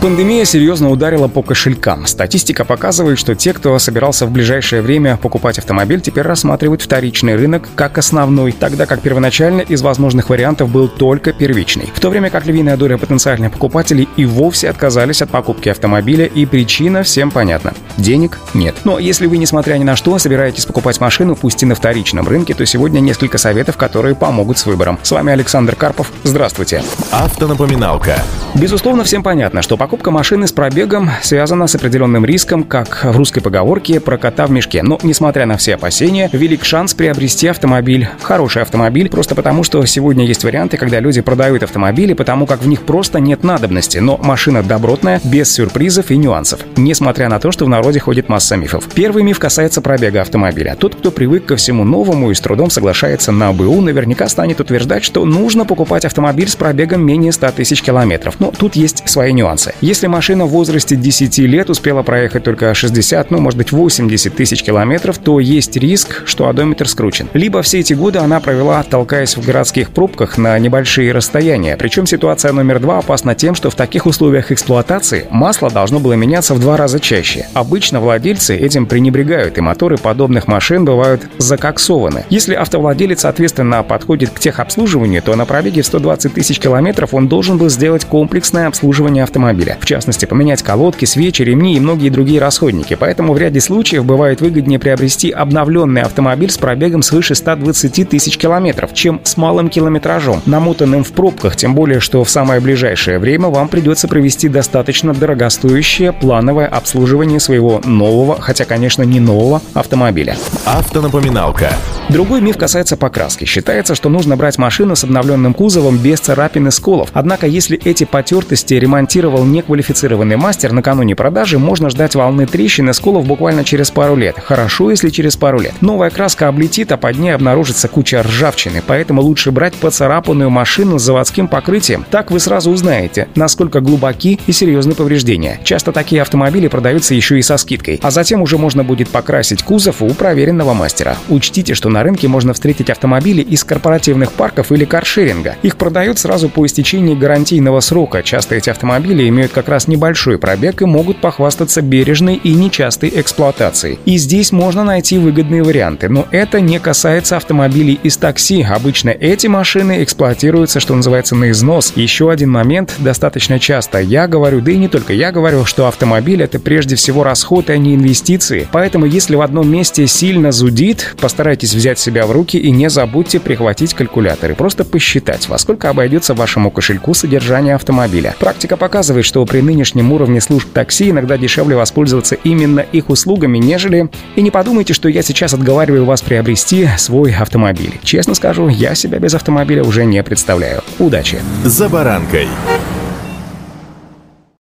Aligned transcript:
Пандемия 0.00 0.44
серьезно 0.44 0.90
ударила 0.90 1.26
по 1.26 1.42
кошелькам. 1.42 2.06
Статистика 2.06 2.64
показывает, 2.64 3.18
что 3.18 3.34
те, 3.34 3.52
кто 3.52 3.76
собирался 3.80 4.26
в 4.26 4.30
ближайшее 4.30 4.80
время 4.80 5.16
покупать 5.16 5.58
автомобиль, 5.58 6.00
теперь 6.00 6.22
рассматривают 6.22 6.82
вторичный 6.82 7.34
рынок 7.34 7.68
как 7.74 7.98
основной, 7.98 8.52
тогда 8.52 8.86
как 8.86 9.00
первоначально 9.00 9.62
из 9.62 9.82
возможных 9.82 10.30
вариантов 10.30 10.70
был 10.70 10.88
только 10.88 11.32
первичный. 11.32 11.90
В 11.92 11.98
то 11.98 12.10
время 12.10 12.30
как 12.30 12.46
львиная 12.46 12.76
доля 12.76 12.96
потенциальных 12.96 13.50
покупателей 13.50 14.08
и 14.16 14.24
вовсе 14.24 14.70
отказались 14.70 15.20
от 15.20 15.30
покупки 15.30 15.68
автомобиля, 15.68 16.26
и 16.26 16.46
причина 16.46 17.02
всем 17.02 17.32
понятна. 17.32 17.74
Денег 17.98 18.38
нет. 18.54 18.76
Но 18.84 18.98
если 18.98 19.26
вы, 19.26 19.38
несмотря 19.38 19.74
ни 19.74 19.84
на 19.84 19.96
что, 19.96 20.16
собираетесь 20.18 20.64
покупать 20.64 21.00
машину, 21.00 21.34
пусть 21.34 21.62
и 21.62 21.66
на 21.66 21.74
вторичном 21.74 22.26
рынке, 22.28 22.54
то 22.54 22.64
сегодня 22.64 23.00
несколько 23.00 23.38
советов, 23.38 23.76
которые 23.76 24.14
помогут 24.14 24.56
с 24.58 24.66
выбором. 24.66 24.98
С 25.02 25.10
вами 25.10 25.32
Александр 25.32 25.74
Карпов. 25.74 26.12
Здравствуйте. 26.22 26.82
Автонапоминалка. 27.10 28.22
Безусловно, 28.54 29.02
всем 29.02 29.22
понятно, 29.22 29.62
что 29.62 29.76
покупка 29.76 30.10
машины 30.10 30.46
с 30.46 30.52
пробегом 30.52 31.10
связана 31.22 31.66
с 31.66 31.74
определенным 31.74 32.24
риском, 32.24 32.62
как 32.62 33.04
в 33.04 33.16
русской 33.16 33.40
поговорке 33.40 33.98
про 33.98 34.16
кота 34.16 34.46
в 34.46 34.50
мешке. 34.52 34.82
Но, 34.82 34.98
несмотря 35.02 35.44
на 35.44 35.56
все 35.56 35.74
опасения, 35.74 36.30
велик 36.32 36.64
шанс 36.64 36.94
приобрести 36.94 37.48
автомобиль. 37.48 38.08
Хороший 38.22 38.62
автомобиль, 38.62 39.10
просто 39.10 39.34
потому 39.34 39.64
что 39.64 39.84
сегодня 39.86 40.24
есть 40.24 40.44
варианты, 40.44 40.76
когда 40.76 41.00
люди 41.00 41.20
продают 41.20 41.64
автомобили, 41.64 42.14
потому 42.14 42.46
как 42.46 42.62
в 42.62 42.68
них 42.68 42.82
просто 42.82 43.18
нет 43.18 43.42
надобности. 43.42 43.98
Но 43.98 44.16
машина 44.18 44.62
добротная, 44.62 45.20
без 45.24 45.52
сюрпризов 45.52 46.12
и 46.12 46.16
нюансов. 46.16 46.60
Несмотря 46.76 47.28
на 47.28 47.40
то, 47.40 47.50
что 47.50 47.64
в 47.64 47.68
народе 47.68 47.87
ходит 47.96 48.28
масса 48.28 48.56
мифов. 48.56 48.88
Первый 48.92 49.22
миф 49.22 49.38
касается 49.38 49.80
пробега 49.80 50.20
автомобиля. 50.20 50.76
Тот, 50.78 50.94
кто 50.96 51.10
привык 51.10 51.46
ко 51.46 51.56
всему 51.56 51.84
новому 51.84 52.30
и 52.30 52.34
с 52.34 52.40
трудом 52.40 52.68
соглашается 52.68 53.32
на 53.32 53.52
БУ, 53.52 53.80
наверняка 53.80 54.28
станет 54.28 54.60
утверждать, 54.60 55.02
что 55.02 55.24
нужно 55.24 55.64
покупать 55.64 56.04
автомобиль 56.04 56.48
с 56.48 56.56
пробегом 56.56 57.00
менее 57.06 57.32
100 57.32 57.52
тысяч 57.52 57.80
километров. 57.80 58.36
Но 58.38 58.52
тут 58.56 58.76
есть 58.76 59.08
свои 59.08 59.32
нюансы. 59.32 59.74
Если 59.80 60.06
машина 60.06 60.44
в 60.44 60.50
возрасте 60.50 60.96
10 60.96 61.38
лет 61.38 61.70
успела 61.70 62.02
проехать 62.02 62.44
только 62.44 62.74
60, 62.74 63.30
ну, 63.30 63.38
может 63.38 63.56
быть, 63.56 63.72
80 63.72 64.34
тысяч 64.34 64.62
километров, 64.62 65.18
то 65.18 65.40
есть 65.40 65.76
риск, 65.76 66.22
что 66.26 66.48
одометр 66.48 66.88
скручен. 66.88 67.28
Либо 67.32 67.62
все 67.62 67.80
эти 67.80 67.94
годы 67.94 68.18
она 68.18 68.40
провела, 68.40 68.82
толкаясь 68.82 69.36
в 69.36 69.44
городских 69.44 69.90
пробках 69.90 70.36
на 70.36 70.58
небольшие 70.58 71.12
расстояния. 71.12 71.76
Причем 71.78 72.06
ситуация 72.06 72.52
номер 72.52 72.80
два 72.80 72.98
опасна 72.98 73.34
тем, 73.34 73.54
что 73.54 73.70
в 73.70 73.74
таких 73.74 74.06
условиях 74.06 74.52
эксплуатации 74.52 75.26
масло 75.30 75.70
должно 75.70 76.00
было 76.00 76.14
меняться 76.14 76.54
в 76.54 76.60
два 76.60 76.76
раза 76.76 77.00
чаще. 77.00 77.46
Обычно 77.54 77.77
владельцы 78.00 78.56
этим 78.56 78.86
пренебрегают, 78.86 79.58
и 79.58 79.60
моторы 79.60 79.96
подобных 79.96 80.48
машин 80.48 80.84
бывают 80.84 81.22
закоксованы. 81.38 82.24
Если 82.30 82.54
автовладелец, 82.54 83.20
соответственно, 83.20 83.82
подходит 83.82 84.30
к 84.30 84.38
техобслуживанию, 84.38 85.22
то 85.22 85.34
на 85.36 85.46
пробеге 85.46 85.82
в 85.82 85.86
120 85.86 86.34
тысяч 86.34 86.58
километров 86.58 87.14
он 87.14 87.28
должен 87.28 87.58
был 87.58 87.68
сделать 87.68 88.04
комплексное 88.04 88.66
обслуживание 88.66 89.24
автомобиля. 89.24 89.76
В 89.80 89.86
частности, 89.86 90.24
поменять 90.24 90.62
колодки, 90.62 91.04
свечи, 91.04 91.42
ремни 91.42 91.76
и 91.76 91.80
многие 91.80 92.10
другие 92.10 92.40
расходники. 92.40 92.96
Поэтому 92.98 93.32
в 93.32 93.38
ряде 93.38 93.60
случаев 93.60 94.04
бывает 94.04 94.40
выгоднее 94.40 94.78
приобрести 94.78 95.30
обновленный 95.30 96.02
автомобиль 96.02 96.50
с 96.50 96.58
пробегом 96.58 97.02
свыше 97.02 97.34
120 97.34 98.08
тысяч 98.08 98.36
километров, 98.38 98.94
чем 98.94 99.20
с 99.24 99.36
малым 99.36 99.68
километражом, 99.68 100.42
намотанным 100.46 101.04
в 101.04 101.12
пробках, 101.12 101.56
тем 101.56 101.74
более, 101.74 102.00
что 102.00 102.24
в 102.24 102.30
самое 102.30 102.60
ближайшее 102.60 103.18
время 103.18 103.48
вам 103.48 103.68
придется 103.68 104.08
провести 104.08 104.48
достаточно 104.48 105.14
дорогостоящее 105.14 106.12
плановое 106.12 106.66
обслуживание 106.66 107.40
своего 107.40 107.67
нового, 107.84 108.40
хотя, 108.40 108.64
конечно, 108.64 109.02
не 109.02 109.20
нового, 109.20 109.60
автомобиля. 109.74 110.36
Автонапоминалка. 110.64 111.70
Другой 112.10 112.40
миф 112.40 112.56
касается 112.56 112.96
покраски. 112.96 113.44
Считается, 113.44 113.94
что 113.94 114.08
нужно 114.08 114.34
брать 114.34 114.56
машину 114.56 114.96
с 114.96 115.04
обновленным 115.04 115.52
кузовом 115.52 115.98
без 115.98 116.20
царапин 116.20 116.68
и 116.68 116.70
сколов. 116.70 117.10
Однако, 117.12 117.46
если 117.46 117.78
эти 117.84 118.04
потертости 118.04 118.72
ремонтировал 118.72 119.44
неквалифицированный 119.44 120.36
мастер 120.36 120.72
накануне 120.72 121.14
продажи, 121.14 121.58
можно 121.58 121.90
ждать 121.90 122.14
волны 122.14 122.46
трещин 122.46 122.88
и 122.88 122.94
сколов 122.94 123.26
буквально 123.26 123.62
через 123.62 123.90
пару 123.90 124.16
лет. 124.16 124.36
Хорошо, 124.42 124.90
если 124.90 125.10
через 125.10 125.36
пару 125.36 125.60
лет. 125.60 125.74
Новая 125.82 126.08
краска 126.08 126.48
облетит, 126.48 126.92
а 126.92 126.96
под 126.96 127.18
ней 127.18 127.34
обнаружится 127.34 127.88
куча 127.88 128.22
ржавчины, 128.22 128.82
поэтому 128.86 129.20
лучше 129.20 129.50
брать 129.50 129.74
поцарапанную 129.74 130.48
машину 130.48 130.98
с 130.98 131.02
заводским 131.02 131.46
покрытием. 131.46 132.06
Так 132.10 132.30
вы 132.30 132.40
сразу 132.40 132.70
узнаете, 132.70 133.28
насколько 133.34 133.80
глубоки 133.80 134.40
и 134.46 134.52
серьезны 134.52 134.94
повреждения. 134.94 135.60
Часто 135.62 135.92
такие 135.92 136.22
автомобили 136.22 136.68
продаются 136.68 137.14
еще 137.14 137.38
и 137.38 137.42
со 137.42 137.58
скидкой, 137.58 138.00
а 138.02 138.10
затем 138.10 138.40
уже 138.40 138.56
можно 138.56 138.82
будет 138.82 139.10
покрасить 139.10 139.62
кузов 139.62 140.00
у 140.00 140.08
проверенного 140.14 140.72
мастера. 140.72 141.18
Учтите, 141.28 141.74
что 141.74 141.90
на 141.90 141.97
рынке 142.02 142.28
можно 142.28 142.52
встретить 142.52 142.90
автомобили 142.90 143.42
из 143.42 143.64
корпоративных 143.64 144.32
парков 144.32 144.72
или 144.72 144.84
каршеринга. 144.84 145.56
Их 145.62 145.76
продают 145.76 146.18
сразу 146.18 146.48
по 146.48 146.64
истечении 146.66 147.14
гарантийного 147.14 147.80
срока. 147.80 148.22
Часто 148.22 148.54
эти 148.54 148.70
автомобили 148.70 149.28
имеют 149.28 149.52
как 149.52 149.68
раз 149.68 149.88
небольшой 149.88 150.38
пробег 150.38 150.82
и 150.82 150.86
могут 150.86 151.20
похвастаться 151.20 151.82
бережной 151.82 152.36
и 152.36 152.54
нечастой 152.54 153.12
эксплуатацией. 153.14 153.98
И 154.04 154.16
здесь 154.18 154.52
можно 154.52 154.84
найти 154.84 155.18
выгодные 155.18 155.62
варианты, 155.62 156.08
но 156.08 156.26
это 156.30 156.60
не 156.60 156.78
касается 156.78 157.36
автомобилей 157.36 157.98
из 158.02 158.16
такси. 158.16 158.62
Обычно 158.62 159.10
эти 159.10 159.46
машины 159.46 160.02
эксплуатируются, 160.02 160.80
что 160.80 160.94
называется, 160.94 161.34
на 161.34 161.50
износ. 161.50 161.92
Еще 161.96 162.30
один 162.30 162.50
момент, 162.50 162.94
достаточно 162.98 163.58
часто 163.58 164.00
я 164.00 164.26
говорю, 164.26 164.60
да 164.60 164.72
и 164.72 164.76
не 164.76 164.88
только 164.88 165.12
я 165.12 165.32
говорю, 165.32 165.64
что 165.64 165.86
автомобиль 165.86 166.42
это 166.42 166.58
прежде 166.58 166.96
всего 166.96 167.24
расход, 167.24 167.70
а 167.70 167.76
не 167.76 167.94
инвестиции. 167.94 168.68
Поэтому 168.72 169.06
если 169.06 169.36
в 169.36 169.40
одном 169.40 169.70
месте 169.70 170.06
сильно 170.06 170.52
зудит, 170.52 171.16
постарайтесь 171.20 171.74
взять 171.88 171.98
себя 171.98 172.26
в 172.26 172.32
руки 172.32 172.58
и 172.58 172.70
не 172.70 172.90
забудьте 172.90 173.40
прихватить 173.40 173.94
калькулятор 173.94 174.50
и 174.50 174.54
просто 174.54 174.84
посчитать, 174.84 175.48
во 175.48 175.56
сколько 175.56 175.88
обойдется 175.88 176.34
вашему 176.34 176.70
кошельку 176.70 177.14
содержание 177.14 177.74
автомобиля. 177.74 178.36
Практика 178.38 178.76
показывает, 178.76 179.24
что 179.24 179.42
при 179.46 179.62
нынешнем 179.62 180.12
уровне 180.12 180.42
служб 180.42 180.68
такси 180.70 181.08
иногда 181.08 181.38
дешевле 181.38 181.76
воспользоваться 181.76 182.34
именно 182.44 182.80
их 182.80 183.08
услугами, 183.08 183.56
нежели... 183.56 184.10
И 184.36 184.42
не 184.42 184.50
подумайте, 184.50 184.92
что 184.92 185.08
я 185.08 185.22
сейчас 185.22 185.54
отговариваю 185.54 186.04
вас 186.04 186.20
приобрести 186.20 186.86
свой 186.98 187.34
автомобиль. 187.34 187.98
Честно 188.02 188.34
скажу, 188.34 188.68
я 188.68 188.94
себя 188.94 189.18
без 189.18 189.32
автомобиля 189.32 189.82
уже 189.82 190.04
не 190.04 190.22
представляю. 190.22 190.82
Удачи! 190.98 191.38
«За 191.64 191.88
баранкой». 191.88 192.48